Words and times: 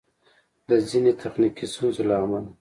د 0.67 0.69
ځیني 0.89 1.13
تخنیکي 1.21 1.65
ستونزو 1.73 2.01
له 2.09 2.15
امله 2.23 2.49